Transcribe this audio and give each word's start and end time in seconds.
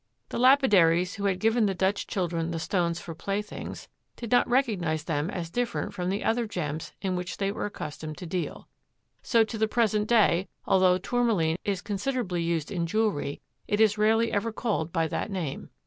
The 0.29 0.39
lapidaries 0.39 1.13
who 1.13 1.25
had 1.25 1.39
given 1.39 1.67
the 1.67 1.75
Dutch 1.75 2.07
children 2.07 2.49
the 2.49 2.57
stones 2.57 2.99
for 2.99 3.13
playthings 3.13 3.87
did 4.15 4.31
not 4.31 4.49
recognize 4.49 5.03
them 5.03 5.29
as 5.29 5.51
different 5.51 5.93
from 5.93 6.09
the 6.09 6.23
other 6.23 6.47
gems 6.47 6.91
in 7.03 7.15
which 7.15 7.37
they 7.37 7.51
were 7.51 7.67
accustomed 7.67 8.17
to 8.17 8.25
deal. 8.25 8.67
So 9.21 9.43
to 9.43 9.59
the 9.59 9.67
present 9.67 10.07
day, 10.07 10.47
although 10.65 10.97
Tourmaline 10.97 11.59
is 11.63 11.83
considerably 11.83 12.41
used 12.41 12.71
in 12.71 12.87
jewelry, 12.87 13.41
it 13.67 13.79
is 13.79 13.99
rarely 13.99 14.31
ever 14.31 14.51
called 14.51 14.91
by 14.91 15.05
that 15.09 15.29
name. 15.29 15.69